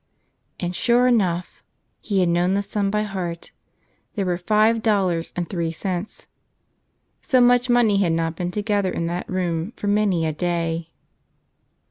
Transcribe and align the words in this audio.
And, 0.59 0.75
sure 0.75 1.05
enough! 1.05 1.61
he 1.99 2.21
had 2.21 2.29
known 2.29 2.55
the 2.55 2.63
sum 2.63 2.89
by 2.89 3.03
heart. 3.03 3.51
There 4.15 4.25
were 4.25 4.39
five 4.39 4.81
dollars 4.81 5.31
and 5.35 5.47
three 5.47 5.71
cents. 5.71 6.25
So 7.21 7.39
much 7.39 7.69
money 7.69 7.97
had 7.97 8.13
not 8.13 8.35
been 8.35 8.49
together 8.49 8.89
in 8.89 9.05
that 9.05 9.29
room 9.29 9.73
for 9.73 9.85
many 9.85 10.25
a 10.25 10.33
day. 10.33 10.89